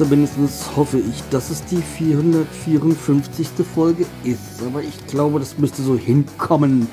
Zumindest 0.00 0.38
hoffe 0.76 0.98
ich, 0.98 1.22
dass 1.28 1.50
es 1.50 1.62
die 1.66 1.76
454. 1.76 3.48
Folge 3.74 4.06
ist. 4.24 4.62
Aber 4.66 4.82
ich 4.82 5.06
glaube, 5.08 5.38
das 5.38 5.58
müsste 5.58 5.82
so 5.82 5.94
hinkommen. 5.94 6.88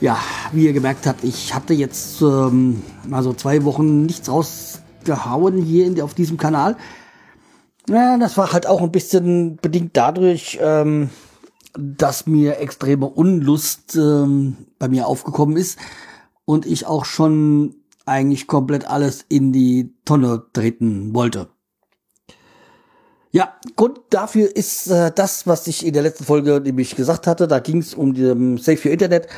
Ja, 0.00 0.18
wie 0.50 0.64
ihr 0.64 0.72
gemerkt 0.72 1.06
habt, 1.06 1.22
ich 1.22 1.54
hatte 1.54 1.72
jetzt 1.72 2.20
ähm, 2.22 2.82
mal 3.06 3.22
so 3.22 3.32
zwei 3.32 3.62
Wochen 3.62 4.06
nichts 4.06 4.28
rausgehauen 4.28 5.62
hier 5.62 5.86
in, 5.86 6.00
auf 6.00 6.14
diesem 6.14 6.36
Kanal. 6.36 6.76
Ja, 7.88 8.18
das 8.18 8.36
war 8.36 8.52
halt 8.52 8.66
auch 8.66 8.82
ein 8.82 8.90
bisschen 8.90 9.58
bedingt 9.62 9.96
dadurch, 9.96 10.58
ähm, 10.60 11.10
dass 11.78 12.26
mir 12.26 12.58
extreme 12.58 13.06
Unlust 13.06 13.94
ähm, 13.94 14.56
bei 14.80 14.88
mir 14.88 15.06
aufgekommen 15.06 15.56
ist 15.56 15.78
und 16.44 16.66
ich 16.66 16.86
auch 16.86 17.04
schon 17.04 17.76
eigentlich 18.04 18.48
komplett 18.48 18.84
alles 18.90 19.24
in 19.28 19.52
die 19.52 19.94
Tonne 20.04 20.42
treten 20.52 21.14
wollte. 21.14 21.50
Ja, 23.36 23.52
Grund 23.76 24.00
dafür 24.08 24.56
ist 24.56 24.86
äh, 24.86 25.12
das, 25.14 25.46
was 25.46 25.66
ich 25.66 25.84
in 25.84 25.92
der 25.92 26.02
letzten 26.02 26.24
Folge 26.24 26.58
nämlich 26.58 26.96
gesagt 26.96 27.26
hatte. 27.26 27.46
Da 27.46 27.58
ging 27.58 27.80
es 27.82 27.92
um 27.92 28.14
die 28.14 28.56
Safe 28.56 28.78
für 28.78 28.88
Internet. 28.88 29.28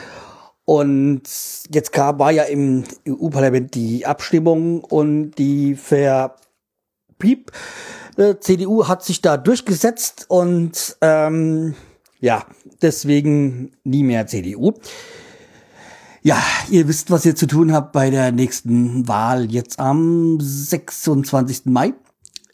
Und 0.64 1.22
jetzt 1.68 1.92
kam, 1.92 2.20
war 2.20 2.30
ja 2.30 2.44
im 2.44 2.84
EU-Parlament 3.08 3.74
die 3.74 4.06
Abstimmung 4.06 4.84
und 4.84 5.32
die 5.32 5.74
Verpiep. 5.74 7.50
Äh, 8.16 8.36
CDU 8.38 8.86
hat 8.86 9.02
sich 9.02 9.20
da 9.20 9.36
durchgesetzt 9.36 10.26
und 10.28 10.96
ähm, 11.00 11.74
ja, 12.20 12.46
deswegen 12.80 13.72
nie 13.82 14.04
mehr 14.04 14.28
CDU. 14.28 14.74
Ja, 16.22 16.40
ihr 16.70 16.86
wisst, 16.86 17.10
was 17.10 17.26
ihr 17.26 17.34
zu 17.34 17.48
tun 17.48 17.72
habt 17.72 17.90
bei 17.90 18.10
der 18.10 18.30
nächsten 18.30 19.08
Wahl 19.08 19.50
jetzt 19.50 19.80
am 19.80 20.38
26. 20.40 21.66
Mai. 21.66 21.94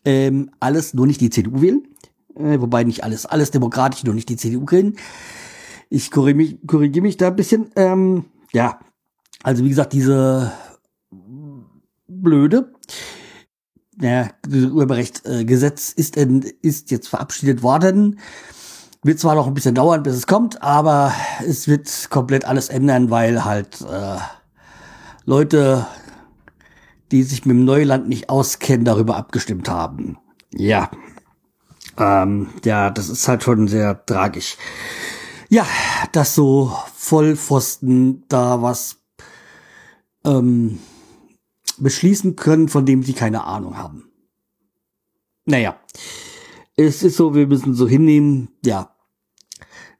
Ähm, 0.05 0.51
alles 0.61 0.95
nur 0.95 1.07
nicht 1.07 1.21
die 1.21 1.31
CDU 1.31 1.63
wählen. 1.63 1.87
Äh, 2.37 2.61
wobei 2.61 2.85
nicht 2.85 3.05
alles, 3.05 3.27
alles 3.27 3.51
demokratisch, 3.51 4.05
nur 4.05 4.15
nicht 4.15 4.29
die 4.29 4.37
CDU 4.37 4.67
wählen. 4.71 4.97
Ich 5.89 6.11
korrigiere 6.11 6.37
mich, 6.37 6.67
korrigiere 6.67 7.03
mich 7.03 7.17
da 7.17 7.29
ein 7.29 7.37
bisschen. 7.37 7.71
Ähm, 7.77 8.25
ja, 8.53 8.81
also 9.43 9.65
wie 9.65 9.69
gesagt, 9.69 9.93
diese 9.93 10.53
blöde 12.09 12.73
ja, 14.01 14.29
Urheberrecht-Gesetz 14.49 15.93
ist, 15.93 16.17
ist 16.17 16.91
jetzt 16.91 17.09
verabschiedet 17.09 17.63
worden. 17.63 18.19
Wird 19.03 19.21
zwar 19.21 19.35
noch 19.35 19.47
ein 19.47 19.55
bisschen 19.55 19.75
dauern, 19.75 20.03
bis 20.03 20.15
es 20.15 20.27
kommt, 20.27 20.63
aber 20.63 21.13
es 21.47 21.69
wird 21.69 22.09
komplett 22.11 22.47
alles 22.47 22.71
ändern, 22.71 23.11
weil 23.11 23.45
halt 23.45 23.83
äh, 23.83 24.17
Leute, 25.27 25.87
die 27.11 27.23
sich 27.23 27.45
mit 27.45 27.57
dem 27.57 27.65
Neuland 27.65 28.09
nicht 28.09 28.29
auskennen, 28.29 28.85
darüber 28.85 29.17
abgestimmt 29.17 29.69
haben. 29.69 30.19
Ja. 30.53 30.91
Ähm, 31.97 32.49
ja, 32.65 32.91
das 32.91 33.09
ist 33.09 33.29
halt 33.29 33.43
schon 33.43 33.69
sehr 33.69 34.05
tragisch. 34.05 34.57
Ja, 35.49 35.67
dass 36.13 36.35
so 36.35 36.77
Vollpfosten 36.95 38.25
da 38.29 38.63
was 38.63 38.97
ähm, 40.25 40.79
beschließen 41.79 42.37
können, 42.37 42.69
von 42.69 42.87
dem 42.87 43.03
sie 43.03 43.13
keine 43.13 43.45
Ahnung 43.45 43.77
haben. 43.77 44.11
Naja, 45.45 45.79
es 46.77 47.03
ist 47.03 47.17
so, 47.17 47.35
wir 47.35 47.47
müssen 47.47 47.75
so 47.75 47.87
hinnehmen, 47.87 48.49
ja, 48.65 48.95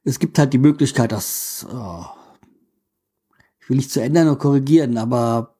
es 0.03 0.19
gibt 0.19 0.39
halt 0.39 0.53
die 0.53 0.59
Möglichkeit, 0.59 1.13
das, 1.13 1.67
oh, 1.71 2.05
ich 3.61 3.69
will 3.69 3.77
nicht 3.77 3.91
zu 3.91 4.01
ändern 4.01 4.29
oder 4.29 4.39
korrigieren, 4.39 4.99
aber 4.99 5.54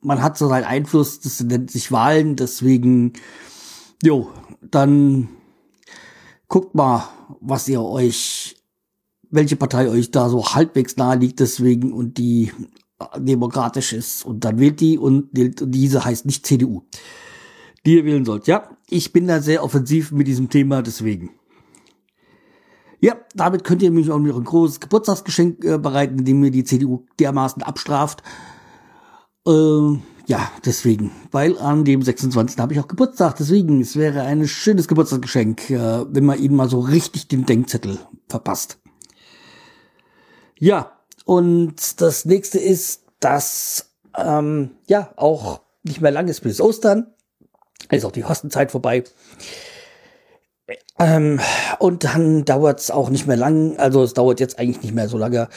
man 0.00 0.22
hat 0.22 0.38
so 0.38 0.48
seinen 0.48 0.64
Einfluss, 0.64 1.20
das 1.20 1.40
nennt 1.42 1.70
sich 1.70 1.90
Wahlen, 1.92 2.36
deswegen, 2.36 3.12
jo, 4.02 4.30
dann 4.62 5.28
guckt 6.48 6.74
mal, 6.74 7.08
was 7.40 7.68
ihr 7.68 7.82
euch, 7.82 8.56
welche 9.30 9.56
Partei 9.56 9.88
euch 9.88 10.10
da 10.10 10.28
so 10.28 10.54
halbwegs 10.54 10.96
nahe 10.96 11.16
liegt, 11.16 11.40
deswegen 11.40 11.92
und 11.92 12.18
die 12.18 12.52
demokratisch 13.16 13.92
ist 13.92 14.24
und 14.24 14.44
dann 14.44 14.58
wählt 14.58 14.80
die 14.80 14.98
und 14.98 15.28
diese 15.32 16.04
heißt 16.04 16.26
nicht 16.26 16.46
CDU, 16.46 16.82
die 17.86 17.96
ihr 17.96 18.04
wählen 18.04 18.24
sollt. 18.24 18.46
Ja, 18.46 18.70
ich 18.88 19.12
bin 19.12 19.28
da 19.28 19.40
sehr 19.40 19.62
offensiv 19.62 20.10
mit 20.12 20.26
diesem 20.26 20.48
Thema, 20.48 20.82
deswegen. 20.82 21.30
Ja, 23.00 23.16
damit 23.34 23.62
könnt 23.62 23.82
ihr 23.82 23.92
mich 23.92 24.10
auch 24.10 24.18
noch 24.18 24.36
ein 24.36 24.44
großes 24.44 24.80
Geburtstagsgeschenk 24.80 25.64
äh, 25.64 25.78
bereiten, 25.78 26.18
indem 26.18 26.42
ihr 26.42 26.50
die 26.50 26.64
CDU 26.64 27.04
dermaßen 27.20 27.62
abstraft. 27.62 28.24
Äh, 29.48 29.98
ja, 30.26 30.50
deswegen, 30.64 31.10
weil 31.30 31.58
an 31.58 31.86
dem 31.86 32.02
26. 32.02 32.58
habe 32.58 32.74
ich 32.74 32.80
auch 32.80 32.88
Geburtstag, 32.88 33.36
deswegen, 33.36 33.80
es 33.80 33.96
wäre 33.96 34.20
ein 34.22 34.46
schönes 34.46 34.86
Geburtstagsgeschenk, 34.86 35.70
äh, 35.70 36.04
wenn 36.14 36.26
man 36.26 36.38
ihnen 36.38 36.54
mal 36.54 36.68
so 36.68 36.80
richtig 36.80 37.28
den 37.28 37.46
Denkzettel 37.46 37.98
verpasst. 38.28 38.78
Ja, 40.58 40.92
und 41.24 42.00
das 42.02 42.26
nächste 42.26 42.58
ist, 42.58 43.04
dass 43.20 43.90
ähm, 44.18 44.72
ja 44.86 45.12
auch 45.16 45.62
nicht 45.82 46.02
mehr 46.02 46.10
lang 46.10 46.28
ist 46.28 46.42
bis 46.42 46.60
Ostern. 46.60 47.06
Ist 47.90 48.04
auch 48.04 48.12
die 48.12 48.24
Hostenzeit 48.24 48.70
vorbei. 48.70 49.04
Ähm, 50.98 51.40
und 51.78 52.04
dann 52.04 52.44
dauert 52.44 52.80
es 52.80 52.90
auch 52.90 53.08
nicht 53.08 53.26
mehr 53.26 53.36
lang, 53.36 53.78
also 53.78 54.02
es 54.02 54.12
dauert 54.12 54.40
jetzt 54.40 54.58
eigentlich 54.58 54.82
nicht 54.82 54.94
mehr 54.94 55.08
so 55.08 55.16
lange, 55.16 55.48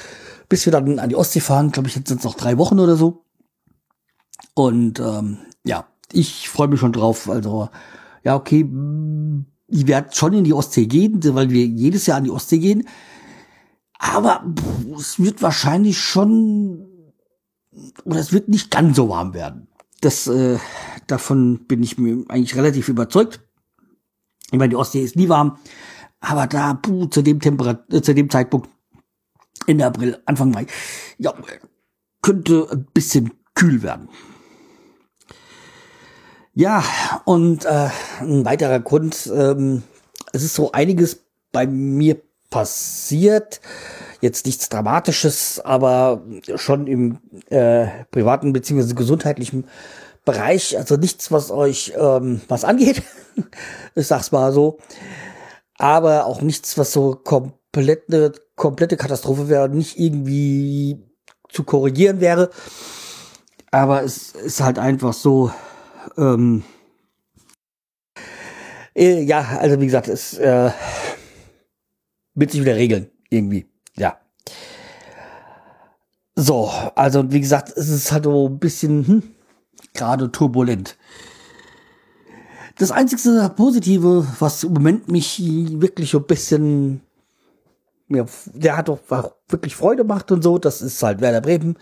bis 0.47 0.65
wir 0.65 0.71
dann 0.71 0.99
an 0.99 1.09
die 1.09 1.15
Ostsee 1.15 1.41
fahren. 1.41 1.71
Glaube 1.71 1.89
ich, 1.89 1.95
jetzt 1.95 2.07
sind 2.07 2.19
es 2.19 2.23
noch 2.23 2.35
drei 2.35 2.57
Wochen 2.57 2.79
oder 2.79 2.95
so. 2.95 3.25
Und 4.61 4.99
ähm, 4.99 5.39
ja, 5.65 5.87
ich 6.13 6.47
freue 6.47 6.67
mich 6.67 6.79
schon 6.79 6.91
drauf. 6.91 7.27
Also, 7.27 7.69
ja, 8.23 8.35
okay, 8.35 8.69
ich 9.67 9.87
werde 9.87 10.09
schon 10.13 10.33
in 10.33 10.43
die 10.43 10.53
Ostsee 10.53 10.85
gehen, 10.85 11.19
weil 11.33 11.49
wir 11.49 11.65
jedes 11.65 12.05
Jahr 12.05 12.17
an 12.17 12.25
die 12.25 12.29
Ostsee 12.29 12.59
gehen. 12.59 12.87
Aber 13.97 14.45
pff, 14.45 14.99
es 14.99 15.19
wird 15.19 15.41
wahrscheinlich 15.41 15.99
schon, 15.99 16.85
oder 18.03 18.19
es 18.19 18.33
wird 18.33 18.49
nicht 18.49 18.69
ganz 18.69 18.97
so 18.97 19.09
warm 19.09 19.33
werden. 19.33 19.67
Das, 20.01 20.27
äh, 20.27 20.59
davon 21.07 21.65
bin 21.65 21.81
ich 21.81 21.97
mir 21.97 22.23
eigentlich 22.29 22.55
relativ 22.55 22.87
überzeugt. 22.87 23.41
Ich 24.51 24.59
meine, 24.59 24.69
die 24.69 24.75
Ostsee 24.75 25.01
ist 25.01 25.15
nie 25.15 25.29
warm, 25.29 25.57
aber 26.19 26.45
da 26.45 26.75
puh, 26.75 27.07
zu 27.07 27.23
dem 27.23 27.39
Temperat 27.39 27.91
äh, 27.91 28.03
zu 28.03 28.13
dem 28.13 28.29
Zeitpunkt 28.29 28.69
Ende 29.65 29.87
April, 29.87 30.21
Anfang 30.25 30.51
Mai, 30.51 30.67
ja, 31.17 31.33
könnte 32.21 32.67
ein 32.71 32.85
bisschen 32.93 33.31
kühl 33.55 33.81
werden. 33.81 34.07
Ja, 36.53 36.83
und 37.25 37.65
äh, 37.65 37.89
ein 38.19 38.43
weiterer 38.43 38.79
Grund, 38.79 39.31
ähm, 39.33 39.83
es 40.33 40.43
ist 40.43 40.53
so 40.53 40.71
einiges 40.73 41.23
bei 41.51 41.65
mir 41.65 42.21
passiert. 42.49 43.61
Jetzt 44.19 44.45
nichts 44.45 44.69
Dramatisches, 44.69 45.61
aber 45.63 46.21
schon 46.55 46.87
im 46.87 47.19
äh, 47.49 47.87
privaten 48.11 48.53
beziehungsweise 48.53 48.95
gesundheitlichen 48.95 49.65
Bereich, 50.25 50.77
also 50.77 50.97
nichts, 50.97 51.31
was 51.31 51.49
euch 51.49 51.93
ähm, 51.97 52.41
was 52.47 52.63
angeht. 52.65 53.01
ich 53.95 54.07
sag's 54.07 54.31
mal 54.31 54.51
so. 54.51 54.77
Aber 55.77 56.25
auch 56.25 56.41
nichts, 56.41 56.77
was 56.77 56.91
so 56.91 57.15
komplette, 57.15 58.33
komplette 58.55 58.97
Katastrophe 58.97 59.49
wäre, 59.49 59.69
nicht 59.69 59.97
irgendwie 59.97 60.99
zu 61.49 61.63
korrigieren 61.63 62.19
wäre. 62.19 62.51
Aber 63.71 64.03
es 64.03 64.33
ist 64.33 64.61
halt 64.61 64.77
einfach 64.77 65.13
so, 65.13 65.51
ähm, 66.17 66.63
äh, 68.95 69.21
ja, 69.21 69.57
also 69.59 69.79
wie 69.79 69.85
gesagt, 69.85 70.07
es 70.07 70.37
äh, 70.37 70.71
wird 72.35 72.51
sich 72.51 72.61
wieder 72.61 72.75
regeln, 72.75 73.09
irgendwie, 73.29 73.67
ja. 73.95 74.17
So, 76.35 76.71
also 76.95 77.31
wie 77.31 77.41
gesagt, 77.41 77.73
es 77.75 77.89
ist 77.89 78.11
halt 78.11 78.23
so 78.23 78.47
ein 78.47 78.59
bisschen, 78.59 79.07
hm, 79.07 79.23
gerade 79.93 80.31
turbulent. 80.31 80.97
Das 82.77 82.91
einzige 82.91 83.51
Positive, 83.55 84.25
was 84.39 84.63
im 84.63 84.73
Moment 84.73 85.07
mich 85.07 85.39
wirklich 85.39 86.09
so 86.09 86.19
ein 86.19 86.25
bisschen, 86.25 87.01
ja, 88.09 88.25
der 88.53 88.77
hat 88.77 88.87
doch 88.87 88.99
wirklich 89.49 89.75
Freude 89.75 90.03
gemacht 90.03 90.31
und 90.31 90.41
so, 90.41 90.57
das 90.57 90.81
ist 90.81 91.03
halt 91.03 91.21
Werder 91.21 91.41
Bremen. 91.41 91.77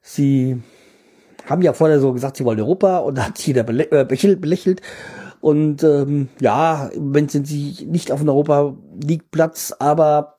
Sie 0.00 0.62
haben 1.46 1.62
ja 1.62 1.72
vorher 1.72 2.00
so 2.00 2.12
gesagt, 2.12 2.36
sie 2.36 2.44
wollen 2.44 2.60
Europa 2.60 2.98
und 2.98 3.18
da 3.18 3.26
hat 3.26 3.38
jeder 3.40 3.68
äh, 3.68 4.04
belächelt. 4.04 4.80
Und 5.40 5.82
ähm, 5.82 6.28
ja, 6.40 6.86
im 6.86 7.06
Moment 7.06 7.32
sind 7.32 7.46
sie 7.46 7.86
nicht 7.86 8.12
auf 8.12 8.20
dem 8.20 8.28
Europa 8.28 8.76
League 9.02 9.30
Platz, 9.30 9.74
aber 9.78 10.38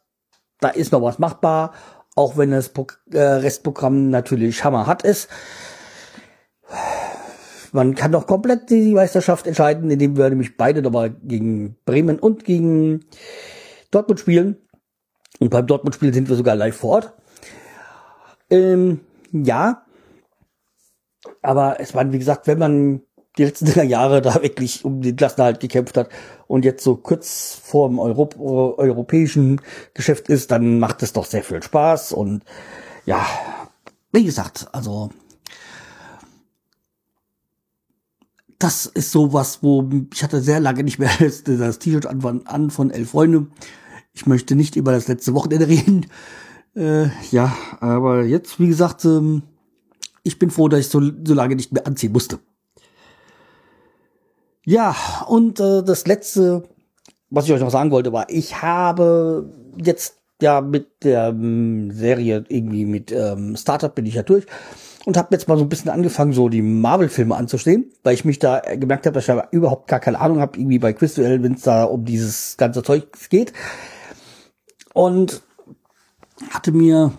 da 0.62 0.70
ist 0.70 0.94
noch 0.94 1.02
was 1.02 1.20
machbar, 1.20 1.74
auch 2.16 2.38
wenn 2.38 2.52
das 2.52 2.72
äh, 3.12 3.20
Restprogramm 3.20 4.10
natürlich 4.10 4.64
hammerhart 4.64 5.04
ist. 5.04 5.30
Man 7.74 7.96
kann 7.96 8.12
doch 8.12 8.28
komplett 8.28 8.70
die 8.70 8.94
Meisterschaft 8.94 9.48
entscheiden, 9.48 9.90
indem 9.90 10.16
wir 10.16 10.30
nämlich 10.30 10.58
beide 10.58 10.82
nochmal 10.82 11.10
gegen 11.10 11.76
Bremen 11.86 12.20
und 12.20 12.46
gegen 12.46 13.06
Dortmund 13.92 14.20
spielen. 14.20 14.58
Und 15.40 15.50
beim 15.50 15.68
Dortmund-Spiel 15.68 16.14
sind 16.14 16.30
wir 16.30 16.36
sogar 16.36 16.56
live 16.56 16.78
vor 16.78 16.92
Ort. 16.92 17.14
Ähm, 18.50 19.02
ja. 19.32 19.84
Aber 21.44 21.80
es 21.80 21.94
war, 21.94 22.12
wie 22.12 22.20
gesagt, 22.20 22.48
wenn 22.48 22.60
man 22.60 23.02
die 23.38 23.44
letzten 23.44 23.66
drei 23.72 23.84
Jahre 23.84 24.22
da 24.22 24.42
wirklich 24.42 24.84
um 24.86 25.02
den 25.02 25.16
Klassenerhalt 25.16 25.60
gekämpft 25.60 25.98
hat 25.98 26.10
und 26.48 26.66
jetzt 26.66 26.84
so 26.84 26.96
kurz 26.96 27.60
vor 27.62 27.90
dem 27.90 28.00
Europ 28.00 28.40
europäischen 28.40 29.62
Geschäft 29.94 30.30
ist, 30.30 30.52
dann 30.52 30.80
macht 30.80 31.04
es 31.04 31.14
doch 31.14 31.26
sehr 31.26 31.44
viel 31.44 31.62
Spaß 31.62 32.14
und 32.14 32.44
ja, 33.06 33.26
wie 34.12 34.24
gesagt, 34.24 34.68
also 34.72 35.10
das 38.60 38.86
ist 38.86 39.12
sowas, 39.12 39.60
wo 39.62 39.90
ich 40.14 40.24
hatte 40.24 40.42
sehr 40.42 40.62
lange 40.62 40.84
nicht 40.84 41.00
mehr 41.00 41.12
das, 41.20 41.44
das 41.44 41.80
T-Shirt 41.80 42.06
an, 42.06 42.42
an 42.46 42.70
von 42.72 42.92
Elf 42.92 43.12
Freunde. 43.12 43.48
Ich 44.14 44.26
möchte 44.26 44.56
nicht 44.56 44.76
über 44.76 44.92
das 44.92 45.08
letzte 45.08 45.34
Wochenende 45.34 45.68
reden. 45.70 46.06
Äh, 46.76 47.08
ja, 47.32 47.56
aber 47.82 48.24
jetzt, 48.24 48.60
wie 48.60 48.68
gesagt, 48.68 49.06
ähm, 49.06 49.44
ich 50.24 50.40
bin 50.40 50.50
froh, 50.50 50.68
dass 50.68 50.80
ich 50.82 50.90
so, 50.90 51.02
so 51.02 51.34
lange 51.34 51.56
nicht 51.56 51.72
mehr 51.72 51.86
anziehen 51.86 52.12
musste. 52.12 52.40
Ja, 54.66 54.96
und 55.28 55.60
äh, 55.60 55.84
das 55.84 56.08
letzte, 56.08 56.64
was 57.30 57.46
ich 57.46 57.52
euch 57.52 57.60
noch 57.60 57.70
sagen 57.70 57.92
wollte, 57.92 58.14
war, 58.14 58.30
ich 58.30 58.62
habe 58.62 59.50
jetzt 59.78 60.18
ja 60.42 60.62
mit 60.62 61.04
der 61.04 61.30
ähm, 61.30 61.92
Serie 61.92 62.46
irgendwie 62.48 62.86
mit 62.86 63.12
ähm, 63.12 63.56
Startup 63.58 63.94
bin 63.94 64.06
ich 64.06 64.16
ja 64.16 64.24
durch 64.24 64.46
und 65.06 65.18
habe 65.18 65.30
jetzt 65.32 65.48
mal 65.48 65.58
so 65.58 65.64
ein 65.64 65.70
bisschen 65.70 65.92
angefangen, 65.92 66.32
so 66.32 66.48
die 66.48 66.62
Marvel-Filme 66.62 67.36
anzustehen, 67.36 67.92
weil 68.04 68.14
ich 68.14 68.24
mich 68.24 68.40
da 68.40 68.60
gemerkt 68.60 69.06
habe, 69.06 69.16
dass 69.16 69.24
ich 69.28 69.36
da 69.36 69.48
überhaupt 69.52 69.88
gar 69.88 70.00
keine 70.00 70.20
Ahnung 70.20 70.40
habe, 70.40 70.58
irgendwie 70.58 70.80
bei 70.80 70.94
Quizduell, 70.94 71.44
wenn 71.44 71.56
es 71.56 71.64
da 71.64 71.84
um 71.84 72.06
dieses 72.06 72.56
ganze 72.58 72.84
Zeug 72.84 73.08
geht. 73.30 73.52
Und 74.94 75.42
hatte 76.52 76.72
mir 76.72 77.12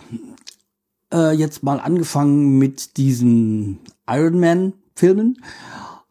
äh, 1.15 1.33
jetzt 1.33 1.63
mal 1.63 1.81
angefangen 1.81 2.59
mit 2.59 2.99
diesen 2.99 3.79
Iron 4.07 4.41
Man-Filmen 4.41 5.39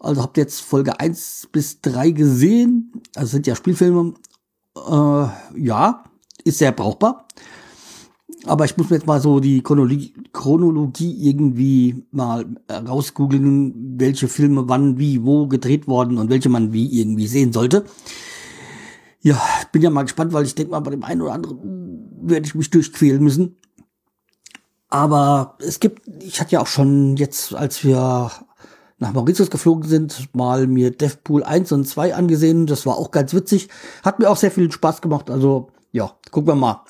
also 0.04 0.22
habt 0.22 0.38
jetzt 0.38 0.60
Folge 0.60 1.00
eins 1.00 1.48
bis 1.52 1.80
drei 1.80 2.12
gesehen. 2.12 2.92
Also 3.16 3.32
sind 3.32 3.48
ja 3.48 3.56
Spielfilme. 3.56 4.14
Äh, 4.76 5.28
ja, 5.56 6.04
ist 6.44 6.58
sehr 6.58 6.74
brauchbar. 6.74 7.26
Aber 8.46 8.66
ich 8.66 8.76
muss 8.76 8.90
mir 8.90 8.98
jetzt 8.98 9.08
mal 9.08 9.22
so 9.22 9.40
die 9.40 9.62
Chronologie, 9.62 10.14
Chronologie 10.34 11.30
irgendwie 11.30 12.04
mal 12.12 12.46
rausgoogeln, 12.70 13.98
welche 13.98 14.28
Filme 14.28 14.68
wann, 14.68 15.00
wie, 15.00 15.24
wo 15.24 15.48
gedreht 15.48 15.88
worden 15.88 16.18
und 16.18 16.30
welche 16.30 16.50
man 16.50 16.74
wie 16.74 17.00
irgendwie 17.00 17.28
sehen 17.28 17.54
sollte. 17.54 17.86
Ja, 19.22 19.42
bin 19.72 19.82
ja 19.82 19.90
mal 19.90 20.04
gespannt, 20.04 20.34
weil 20.34 20.44
ich 20.44 20.56
denke 20.56 20.72
mal, 20.72 20.82
bei 20.82 20.92
dem 20.92 21.06
einen 21.06 21.22
oder 21.22 21.32
anderen 21.32 22.20
werde 22.22 22.46
ich 22.46 22.56
mich 22.56 22.70
durchquälen 22.70 23.24
müssen. 23.24 23.56
Aber 24.94 25.56
es 25.58 25.80
gibt, 25.80 26.04
ich 26.22 26.40
hatte 26.40 26.52
ja 26.52 26.62
auch 26.62 26.68
schon 26.68 27.18
jetzt, 27.18 27.56
als 27.56 27.84
wir 27.84 28.30
nach 29.00 29.12
Mauritius 29.12 29.50
geflogen 29.50 29.90
sind, 29.90 30.30
mal 30.36 30.68
mir 30.68 30.92
Deathpool 30.92 31.44
1 31.44 31.72
und 31.72 31.86
2 31.86 32.14
angesehen. 32.14 32.68
Das 32.68 32.86
war 32.86 32.98
auch 32.98 33.10
ganz 33.10 33.34
witzig. 33.34 33.70
Hat 34.04 34.20
mir 34.20 34.30
auch 34.30 34.38
sehr 34.38 34.52
viel 34.52 34.72
Spaß 34.72 35.02
gemacht. 35.02 35.32
Also, 35.32 35.72
ja, 35.92 36.12
gucken 36.30 36.50
wir 36.50 36.56
mal. 36.56 36.84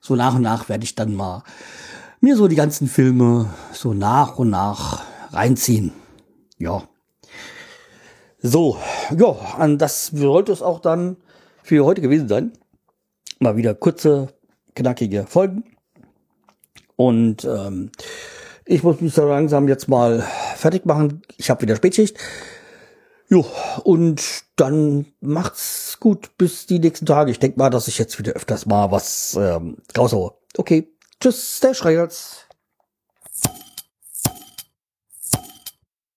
So 0.00 0.16
nach 0.16 0.36
und 0.36 0.40
nach 0.40 0.70
werde 0.70 0.84
ich 0.84 0.94
dann 0.94 1.14
mal 1.14 1.42
mir 2.22 2.34
so 2.34 2.48
die 2.48 2.56
ganzen 2.56 2.88
Filme 2.88 3.50
so 3.74 3.92
nach 3.92 4.38
und 4.38 4.48
nach 4.48 5.02
reinziehen. 5.34 5.92
Ja. 6.56 6.82
So, 8.40 8.78
ja, 9.14 9.32
an 9.58 9.76
das 9.76 10.06
sollte 10.06 10.50
es 10.50 10.62
auch 10.62 10.80
dann 10.80 11.18
für 11.62 11.84
heute 11.84 12.00
gewesen 12.00 12.26
sein. 12.26 12.52
Mal 13.38 13.58
wieder 13.58 13.74
kurze, 13.74 14.28
knackige 14.74 15.26
Folgen. 15.26 15.75
Und 16.96 17.44
ähm, 17.44 17.90
ich 18.64 18.82
muss 18.82 19.00
mich 19.00 19.14
so 19.14 19.26
langsam 19.26 19.68
jetzt 19.68 19.88
mal 19.88 20.26
fertig 20.56 20.86
machen. 20.86 21.22
Ich 21.36 21.50
habe 21.50 21.62
wieder 21.62 21.76
Spätschicht. 21.76 22.18
Jo, 23.28 23.44
und 23.82 24.22
dann 24.56 25.06
macht's 25.20 25.98
gut 26.00 26.36
bis 26.38 26.66
die 26.66 26.78
nächsten 26.78 27.06
Tage. 27.06 27.30
Ich 27.30 27.38
denk 27.38 27.56
mal, 27.56 27.70
dass 27.70 27.88
ich 27.88 27.98
jetzt 27.98 28.18
wieder 28.18 28.32
öfters 28.32 28.66
mal 28.66 28.90
was 28.90 29.36
ähm, 29.38 29.78
raushaue. 29.96 30.34
Okay, 30.56 30.88
tschüss, 31.20 31.60
der 31.60 31.74
Schreierz. 31.74 32.45